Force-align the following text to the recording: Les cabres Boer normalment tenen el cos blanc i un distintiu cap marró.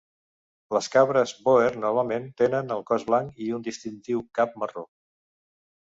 Les 0.75 0.87
cabres 0.93 1.33
Boer 1.49 1.67
normalment 1.83 2.25
tenen 2.43 2.75
el 2.77 2.83
cos 2.93 3.07
blanc 3.13 3.39
i 3.49 3.53
un 3.59 3.69
distintiu 3.69 4.25
cap 4.41 4.57
marró. 4.65 4.87